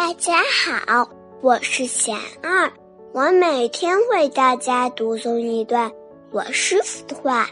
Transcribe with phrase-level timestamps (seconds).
[0.00, 1.06] 大家好，
[1.42, 2.72] 我是贤二，
[3.12, 5.92] 我每天为大家读诵一段
[6.32, 7.46] 我师傅的话，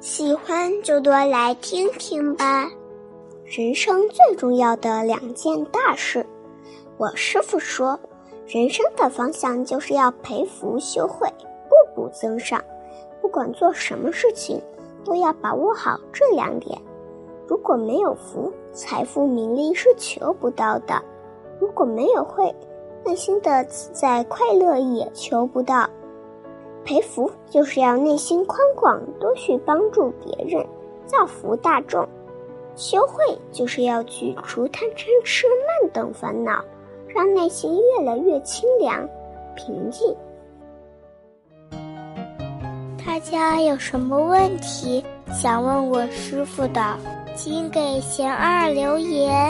[0.00, 2.70] 喜欢就多来听听吧。
[3.44, 6.24] 人生最重要的两件大事，
[6.96, 8.00] 我师傅说，
[8.46, 11.28] 人生的方向就是要培福修慧，
[11.68, 12.64] 步步增上。
[13.20, 14.58] 不管做什么事情，
[15.04, 16.80] 都要把握好这两点。
[17.46, 20.94] 如果没有福，财富名利是求不到的；
[21.60, 22.52] 如果没有慧，
[23.04, 25.88] 内心的自在快乐也求不到。
[26.84, 30.66] 培福就是要内心宽广，多去帮助别人，
[31.04, 32.02] 造福大众；
[32.74, 35.46] 修慧就是要去除贪嗔痴
[35.82, 36.64] 慢等烦恼，
[37.06, 39.06] 让内心越来越清凉、
[39.54, 40.16] 平静。
[43.06, 46.96] 大家有什么问题想问我师傅的，
[47.34, 49.49] 请给贤二留言，